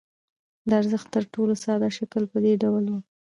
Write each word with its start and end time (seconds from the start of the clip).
د 0.69 0.71
ارزښت 0.81 1.07
تر 1.15 1.23
ټولو 1.33 1.53
ساده 1.63 1.89
شکل 1.97 2.23
په 2.31 2.37
دې 2.43 2.53
ډول 2.63 2.85
وو 2.91 2.99